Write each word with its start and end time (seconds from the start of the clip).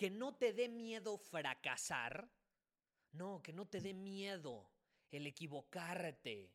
que 0.00 0.08
no 0.08 0.34
te 0.34 0.54
dé 0.54 0.66
miedo 0.70 1.18
fracasar? 1.18 2.26
No, 3.12 3.42
que 3.42 3.52
no 3.52 3.66
te 3.66 3.82
dé 3.82 3.92
miedo 3.92 4.72
el 5.10 5.26
equivocarte. 5.26 6.54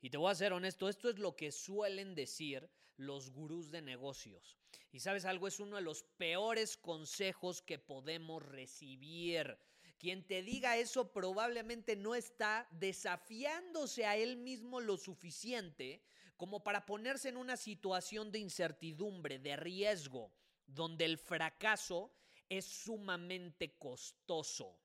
Y 0.00 0.10
te 0.10 0.16
voy 0.16 0.32
a 0.32 0.34
ser 0.34 0.52
honesto, 0.52 0.88
esto 0.88 1.08
es 1.08 1.20
lo 1.20 1.36
que 1.36 1.52
suelen 1.52 2.16
decir 2.16 2.68
los 2.96 3.30
gurús 3.30 3.70
de 3.70 3.82
negocios. 3.82 4.58
Y 4.90 4.98
sabes 4.98 5.26
algo, 5.26 5.46
es 5.46 5.60
uno 5.60 5.76
de 5.76 5.82
los 5.82 6.02
peores 6.02 6.76
consejos 6.76 7.62
que 7.62 7.78
podemos 7.78 8.42
recibir. 8.42 9.56
Quien 9.96 10.26
te 10.26 10.42
diga 10.42 10.76
eso 10.76 11.12
probablemente 11.12 11.94
no 11.94 12.16
está 12.16 12.66
desafiándose 12.72 14.06
a 14.06 14.16
él 14.16 14.38
mismo 14.38 14.80
lo 14.80 14.96
suficiente 14.96 16.02
como 16.36 16.64
para 16.64 16.84
ponerse 16.84 17.28
en 17.28 17.36
una 17.36 17.56
situación 17.56 18.32
de 18.32 18.40
incertidumbre, 18.40 19.38
de 19.38 19.54
riesgo, 19.54 20.32
donde 20.66 21.04
el 21.04 21.16
fracaso 21.16 22.12
es 22.48 22.64
sumamente 22.64 23.76
costoso. 23.78 24.78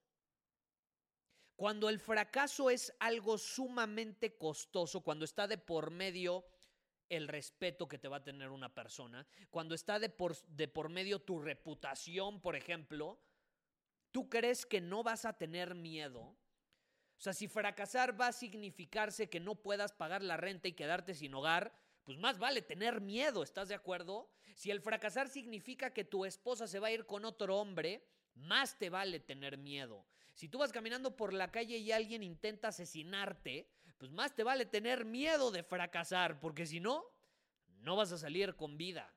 Cuando 1.56 1.88
el 1.88 1.98
fracaso 1.98 2.70
es 2.70 2.94
algo 2.98 3.38
sumamente 3.38 4.36
costoso, 4.36 5.02
cuando 5.02 5.24
está 5.24 5.46
de 5.46 5.58
por 5.58 5.90
medio 5.90 6.44
el 7.08 7.28
respeto 7.28 7.86
que 7.86 7.98
te 7.98 8.08
va 8.08 8.16
a 8.16 8.24
tener 8.24 8.48
una 8.48 8.74
persona, 8.74 9.26
cuando 9.50 9.74
está 9.74 9.98
de 9.98 10.08
por, 10.08 10.36
de 10.46 10.66
por 10.66 10.88
medio 10.88 11.20
tu 11.20 11.38
reputación, 11.40 12.40
por 12.40 12.56
ejemplo, 12.56 13.20
¿tú 14.10 14.28
crees 14.28 14.64
que 14.64 14.80
no 14.80 15.02
vas 15.02 15.24
a 15.24 15.36
tener 15.36 15.74
miedo? 15.74 16.20
O 16.20 17.20
sea, 17.22 17.34
si 17.34 17.46
fracasar 17.46 18.20
va 18.20 18.28
a 18.28 18.32
significarse 18.32 19.30
que 19.30 19.38
no 19.38 19.54
puedas 19.54 19.92
pagar 19.92 20.22
la 20.22 20.36
renta 20.36 20.68
y 20.68 20.72
quedarte 20.72 21.14
sin 21.14 21.34
hogar, 21.34 21.72
pues 22.04 22.18
más 22.18 22.38
vale 22.38 22.62
tener 22.62 23.00
miedo, 23.00 23.42
¿estás 23.42 23.68
de 23.68 23.74
acuerdo? 23.74 24.30
Si 24.54 24.70
el 24.70 24.80
fracasar 24.80 25.28
significa 25.28 25.92
que 25.92 26.04
tu 26.04 26.24
esposa 26.24 26.66
se 26.66 26.78
va 26.78 26.88
a 26.88 26.92
ir 26.92 27.06
con 27.06 27.24
otro 27.24 27.58
hombre, 27.58 28.04
más 28.34 28.78
te 28.78 28.90
vale 28.90 29.20
tener 29.20 29.58
miedo. 29.58 30.06
Si 30.34 30.48
tú 30.48 30.58
vas 30.58 30.72
caminando 30.72 31.16
por 31.16 31.32
la 31.32 31.50
calle 31.50 31.76
y 31.78 31.92
alguien 31.92 32.22
intenta 32.22 32.68
asesinarte, 32.68 33.68
pues 33.98 34.10
más 34.10 34.34
te 34.34 34.42
vale 34.42 34.66
tener 34.66 35.04
miedo 35.04 35.50
de 35.50 35.62
fracasar, 35.62 36.40
porque 36.40 36.66
si 36.66 36.80
no, 36.80 37.04
no 37.82 37.96
vas 37.96 38.12
a 38.12 38.18
salir 38.18 38.56
con 38.56 38.76
vida. 38.76 39.14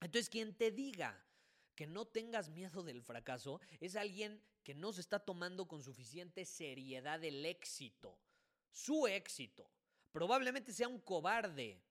Entonces, 0.00 0.28
quien 0.28 0.54
te 0.54 0.70
diga 0.70 1.24
que 1.74 1.86
no 1.86 2.06
tengas 2.06 2.50
miedo 2.50 2.82
del 2.82 3.02
fracaso 3.02 3.60
es 3.80 3.96
alguien 3.96 4.42
que 4.62 4.74
no 4.74 4.92
se 4.92 5.00
está 5.00 5.18
tomando 5.18 5.66
con 5.66 5.82
suficiente 5.82 6.44
seriedad 6.44 7.22
el 7.24 7.44
éxito, 7.46 8.18
su 8.70 9.06
éxito. 9.06 9.70
Probablemente 10.12 10.72
sea 10.72 10.88
un 10.88 11.00
cobarde. 11.00 11.82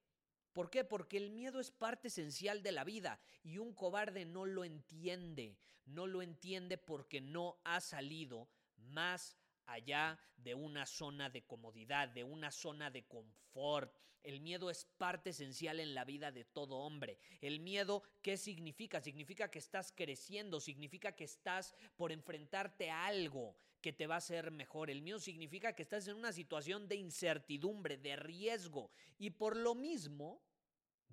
¿Por 0.54 0.70
qué? 0.70 0.84
Porque 0.84 1.18
el 1.18 1.32
miedo 1.32 1.60
es 1.60 1.72
parte 1.72 2.10
esencial 2.10 2.62
de 2.62 2.72
la 2.72 2.84
vida 2.84 3.20
y 3.44 3.58
un 3.58 3.74
cobarde 3.74 4.26
no 4.26 4.46
lo 4.46 4.64
entiende. 4.64 5.58
No 5.86 6.08
lo 6.08 6.22
entiende 6.22 6.78
porque 6.78 7.22
no 7.22 7.58
ha 7.64 7.80
salido 7.80 8.50
más 8.78 9.38
allá 9.66 10.20
de 10.38 10.56
una 10.56 10.86
zona 10.86 11.30
de 11.30 11.44
comodidad, 11.44 12.10
de 12.10 12.24
una 12.24 12.52
zona 12.52 12.90
de 12.92 13.04
confort. 13.04 13.96
El 14.24 14.40
miedo 14.42 14.70
es 14.70 14.86
parte 14.98 15.32
esencial 15.32 15.80
en 15.80 15.96
la 15.96 16.06
vida 16.06 16.32
de 16.32 16.46
todo 16.46 16.78
hombre. 16.78 17.18
El 17.42 17.60
miedo, 17.60 18.04
¿qué 18.22 18.38
significa? 18.38 19.02
Significa 19.02 19.50
que 19.50 19.60
estás 19.60 19.92
creciendo, 19.92 20.60
significa 20.60 21.14
que 21.14 21.24
estás 21.24 21.76
por 21.96 22.12
enfrentarte 22.12 22.92
a 22.92 23.06
algo 23.06 23.56
que 23.82 23.94
te 23.94 24.06
va 24.06 24.16
a 24.16 24.20
hacer 24.20 24.52
mejor. 24.52 24.90
El 24.92 25.02
miedo 25.02 25.20
significa 25.20 25.74
que 25.74 25.84
estás 25.84 26.08
en 26.08 26.16
una 26.16 26.32
situación 26.32 26.88
de 26.88 26.96
incertidumbre, 26.96 27.98
de 27.98 28.16
riesgo. 28.16 28.92
Y 29.18 29.32
por 29.32 29.58
lo 29.58 29.74
mismo, 29.74 30.44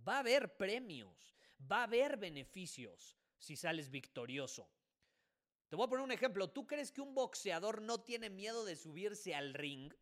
va 0.06 0.16
a 0.16 0.20
haber 0.20 0.56
premios, 0.56 1.34
va 1.60 1.80
a 1.80 1.84
haber 1.84 2.18
beneficios 2.18 3.16
si 3.38 3.56
sales 3.56 3.90
victorioso. 3.90 4.68
Te 5.68 5.76
voy 5.76 5.84
a 5.84 5.88
poner 5.88 6.04
un 6.04 6.12
ejemplo. 6.12 6.48
¿Tú 6.48 6.66
crees 6.66 6.90
que 6.90 7.02
un 7.02 7.14
boxeador 7.14 7.82
no 7.82 8.00
tiene 8.00 8.30
miedo 8.30 8.64
de 8.64 8.74
subirse 8.74 9.34
al 9.34 9.52
ring? 9.52 9.92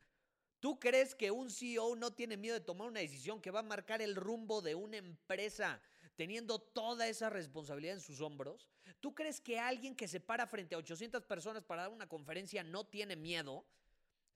¿Tú 0.60 0.78
crees 0.78 1.14
que 1.14 1.30
un 1.30 1.50
CEO 1.50 1.96
no 1.96 2.12
tiene 2.12 2.36
miedo 2.36 2.54
de 2.54 2.64
tomar 2.64 2.88
una 2.88 3.00
decisión 3.00 3.40
que 3.40 3.50
va 3.50 3.60
a 3.60 3.64
marcar 3.64 4.00
el 4.00 4.14
rumbo 4.14 4.62
de 4.62 4.74
una 4.74 4.96
empresa 4.96 5.82
teniendo 6.14 6.60
toda 6.60 7.08
esa 7.08 7.30
responsabilidad 7.30 7.94
en 7.94 8.00
sus 8.00 8.20
hombros? 8.20 8.68
¿Tú 9.00 9.12
crees 9.14 9.40
que 9.40 9.58
alguien 9.58 9.96
que 9.96 10.06
se 10.06 10.20
para 10.20 10.46
frente 10.46 10.76
a 10.76 10.78
800 10.78 11.24
personas 11.24 11.64
para 11.64 11.82
dar 11.82 11.90
una 11.90 12.08
conferencia 12.08 12.62
no 12.62 12.86
tiene 12.86 13.16
miedo? 13.16 13.66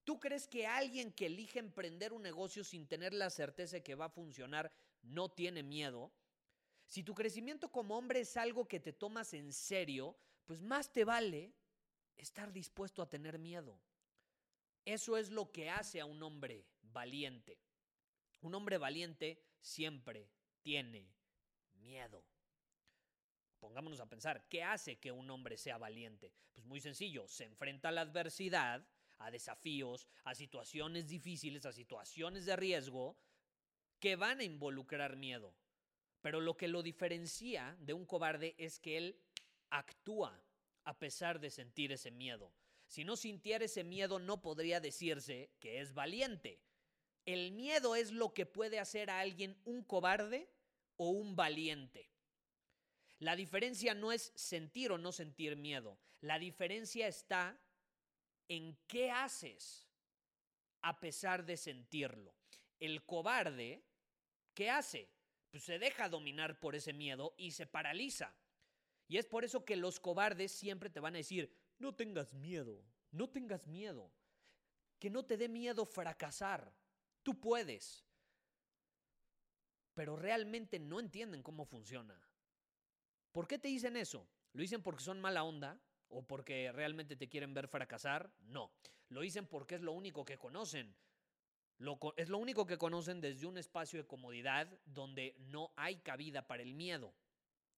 ¿Tú 0.02 0.18
crees 0.18 0.48
que 0.48 0.66
alguien 0.66 1.12
que 1.12 1.26
elige 1.26 1.60
emprender 1.60 2.12
un 2.12 2.22
negocio 2.22 2.64
sin 2.64 2.88
tener 2.88 3.14
la 3.14 3.30
certeza 3.30 3.76
de 3.76 3.82
que 3.84 3.94
va 3.94 4.06
a 4.06 4.10
funcionar 4.10 4.72
no 5.02 5.28
tiene 5.30 5.62
miedo? 5.62 6.10
Si 6.86 7.04
tu 7.04 7.14
crecimiento 7.14 7.70
como 7.70 7.96
hombre 7.96 8.20
es 8.20 8.36
algo 8.36 8.66
que 8.66 8.80
te 8.80 8.92
tomas 8.92 9.32
en 9.32 9.52
serio, 9.52 10.16
pues 10.50 10.62
más 10.62 10.92
te 10.92 11.04
vale 11.04 11.52
estar 12.16 12.52
dispuesto 12.52 13.02
a 13.02 13.08
tener 13.08 13.38
miedo. 13.38 13.80
Eso 14.84 15.16
es 15.16 15.30
lo 15.30 15.52
que 15.52 15.70
hace 15.70 16.00
a 16.00 16.06
un 16.06 16.20
hombre 16.24 16.66
valiente. 16.82 17.60
Un 18.40 18.56
hombre 18.56 18.76
valiente 18.76 19.40
siempre 19.60 20.28
tiene 20.60 21.08
miedo. 21.74 22.24
Pongámonos 23.60 24.00
a 24.00 24.08
pensar, 24.08 24.48
¿qué 24.48 24.64
hace 24.64 24.98
que 24.98 25.12
un 25.12 25.30
hombre 25.30 25.56
sea 25.56 25.78
valiente? 25.78 26.32
Pues 26.52 26.66
muy 26.66 26.80
sencillo, 26.80 27.28
se 27.28 27.44
enfrenta 27.44 27.90
a 27.90 27.92
la 27.92 28.00
adversidad, 28.00 28.84
a 29.18 29.30
desafíos, 29.30 30.08
a 30.24 30.34
situaciones 30.34 31.06
difíciles, 31.06 31.64
a 31.64 31.72
situaciones 31.72 32.44
de 32.44 32.56
riesgo 32.56 33.16
que 34.00 34.16
van 34.16 34.40
a 34.40 34.44
involucrar 34.44 35.14
miedo. 35.14 35.54
Pero 36.22 36.40
lo 36.40 36.56
que 36.56 36.66
lo 36.66 36.82
diferencia 36.82 37.76
de 37.78 37.94
un 37.94 38.04
cobarde 38.04 38.56
es 38.58 38.80
que 38.80 38.98
él 38.98 39.22
actúa 39.70 40.42
a 40.84 40.98
pesar 40.98 41.40
de 41.40 41.50
sentir 41.50 41.92
ese 41.92 42.10
miedo. 42.10 42.52
Si 42.86 43.04
no 43.04 43.16
sintiera 43.16 43.64
ese 43.64 43.84
miedo 43.84 44.18
no 44.18 44.42
podría 44.42 44.80
decirse 44.80 45.50
que 45.60 45.80
es 45.80 45.94
valiente. 45.94 46.60
El 47.24 47.52
miedo 47.52 47.94
es 47.94 48.10
lo 48.10 48.34
que 48.34 48.46
puede 48.46 48.80
hacer 48.80 49.10
a 49.10 49.20
alguien 49.20 49.60
un 49.64 49.84
cobarde 49.84 50.50
o 50.96 51.10
un 51.10 51.36
valiente. 51.36 52.10
La 53.18 53.36
diferencia 53.36 53.94
no 53.94 54.12
es 54.12 54.32
sentir 54.34 54.90
o 54.92 54.98
no 54.98 55.12
sentir 55.12 55.54
miedo. 55.54 55.98
La 56.20 56.38
diferencia 56.38 57.06
está 57.06 57.60
en 58.48 58.76
qué 58.88 59.10
haces 59.10 59.86
a 60.82 60.98
pesar 60.98 61.44
de 61.44 61.56
sentirlo. 61.56 62.34
El 62.78 63.04
cobarde, 63.04 63.84
¿qué 64.54 64.70
hace? 64.70 65.08
Pues 65.50 65.64
se 65.64 65.78
deja 65.78 66.08
dominar 66.08 66.58
por 66.58 66.74
ese 66.74 66.92
miedo 66.92 67.34
y 67.36 67.52
se 67.52 67.66
paraliza. 67.66 68.34
Y 69.10 69.18
es 69.18 69.26
por 69.26 69.44
eso 69.44 69.64
que 69.64 69.74
los 69.74 69.98
cobardes 69.98 70.52
siempre 70.52 70.88
te 70.88 71.00
van 71.00 71.16
a 71.16 71.18
decir, 71.18 71.52
no 71.80 71.96
tengas 71.96 72.32
miedo, 72.32 72.80
no 73.10 73.28
tengas 73.28 73.66
miedo, 73.66 74.12
que 75.00 75.10
no 75.10 75.24
te 75.24 75.36
dé 75.36 75.48
miedo 75.48 75.84
fracasar, 75.84 76.72
tú 77.24 77.40
puedes. 77.40 78.06
Pero 79.94 80.14
realmente 80.14 80.78
no 80.78 81.00
entienden 81.00 81.42
cómo 81.42 81.64
funciona. 81.64 82.22
¿Por 83.32 83.48
qué 83.48 83.58
te 83.58 83.66
dicen 83.66 83.96
eso? 83.96 84.28
¿Lo 84.52 84.62
dicen 84.62 84.80
porque 84.80 85.02
son 85.02 85.20
mala 85.20 85.42
onda? 85.42 85.82
¿O 86.06 86.22
porque 86.22 86.70
realmente 86.70 87.16
te 87.16 87.28
quieren 87.28 87.52
ver 87.52 87.66
fracasar? 87.66 88.32
No. 88.42 88.70
Lo 89.08 89.22
dicen 89.22 89.44
porque 89.44 89.74
es 89.74 89.80
lo 89.80 89.90
único 89.90 90.24
que 90.24 90.38
conocen. 90.38 90.94
Es 92.16 92.28
lo 92.28 92.38
único 92.38 92.64
que 92.64 92.78
conocen 92.78 93.20
desde 93.20 93.48
un 93.48 93.58
espacio 93.58 93.98
de 93.98 94.06
comodidad 94.06 94.68
donde 94.84 95.34
no 95.40 95.72
hay 95.74 95.96
cabida 95.96 96.46
para 96.46 96.62
el 96.62 96.74
miedo. 96.74 97.12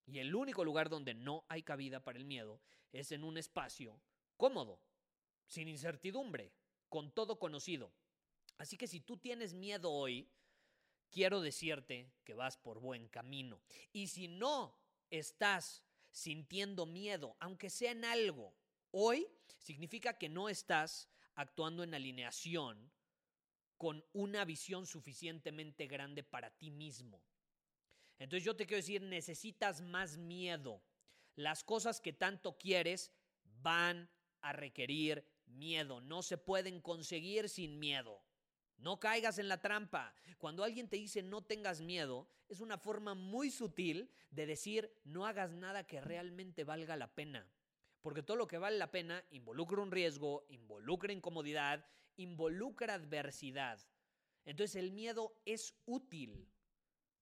Y 0.07 0.19
el 0.19 0.35
único 0.35 0.65
lugar 0.65 0.89
donde 0.89 1.15
no 1.15 1.45
hay 1.49 1.63
cabida 1.63 2.03
para 2.03 2.19
el 2.19 2.25
miedo 2.25 2.61
es 2.93 3.13
en 3.13 3.25
un 3.25 3.37
espacio 3.39 4.01
cómodo, 4.37 4.81
sin 5.47 5.69
incertidumbre, 5.69 6.53
con 6.89 7.13
todo 7.13 7.39
conocido. 7.39 7.93
Así 8.59 8.77
que 8.77 8.87
si 8.87 9.01
tú 9.01 9.17
tienes 9.17 9.55
miedo 9.55 9.91
hoy, 9.91 10.29
quiero 11.11 11.41
decirte 11.41 12.13
que 12.25 12.35
vas 12.35 12.57
por 12.57 12.81
buen 12.81 13.09
camino. 13.09 13.61
Y 13.93 14.09
si 14.09 14.29
no 14.29 14.77
estás 15.11 15.85
sintiendo 16.11 16.87
miedo, 16.87 17.37
aunque 17.39 17.71
sea 17.71 17.93
en 17.93 18.05
algo, 18.05 18.55
hoy 18.91 19.29
significa 19.59 20.19
que 20.19 20.29
no 20.29 20.49
estás 20.49 21.09
actuando 21.35 21.83
en 21.83 21.95
alineación 21.95 22.93
con 23.79 24.05
una 24.13 24.45
visión 24.45 24.87
suficientemente 24.87 25.87
grande 25.87 26.23
para 26.23 26.51
ti 26.51 26.71
mismo. 26.71 27.23
Entonces 28.19 28.45
yo 28.45 28.57
te 28.57 28.67
quiero 28.67 28.79
decir, 28.81 29.03
necesitas 29.03 29.81
más 29.81 30.17
miedo. 30.17 30.83
Las 31.35 31.65
cosas 31.65 32.01
que 32.01 32.13
tanto 32.13 32.57
quieres 32.59 33.13
van 33.63 34.09
a 34.41 34.53
requerir 34.53 35.27
miedo. 35.47 36.01
No 36.01 36.23
se 36.23 36.39
pueden 36.39 36.81
conseguir 36.81 37.49
sin 37.49 37.79
miedo. 37.79 38.23
No 38.77 38.99
caigas 38.99 39.39
en 39.39 39.49
la 39.49 39.61
trampa. 39.61 40.15
Cuando 40.39 40.65
alguien 40.65 40.89
te 40.89 40.97
dice 40.97 41.23
no 41.23 41.43
tengas 41.43 41.81
miedo, 41.81 42.29
es 42.49 42.61
una 42.61 42.79
forma 42.79 43.15
muy 43.15 43.51
sutil 43.51 44.11
de 44.31 44.47
decir 44.47 44.93
no 45.05 45.27
hagas 45.27 45.53
nada 45.53 45.87
que 45.87 46.01
realmente 46.01 46.65
valga 46.65 46.97
la 46.97 47.15
pena. 47.15 47.49
Porque 48.01 48.23
todo 48.23 48.37
lo 48.37 48.49
que 48.49 48.59
vale 48.59 48.79
la 48.79 48.91
pena 48.91 49.25
involucra 49.31 49.81
un 49.81 49.93
riesgo, 49.93 50.45
involucra 50.49 51.13
incomodidad, 51.13 51.87
involucra 52.17 52.95
adversidad. 52.95 53.79
Entonces 54.45 54.77
el 54.77 54.91
miedo 54.91 55.41
es 55.45 55.75
útil. 55.87 56.49